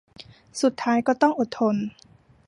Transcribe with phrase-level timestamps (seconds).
[0.61, 1.75] สุดท้ายก็ต้องอดทน